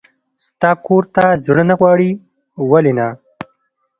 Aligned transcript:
ستا 0.45 0.71
کور 0.85 1.03
ته 1.15 1.23
زړه 1.45 1.63
نه 1.69 1.75
غواړي؟ 1.79 2.09
ولې 2.71 2.93
نه. 2.99 3.07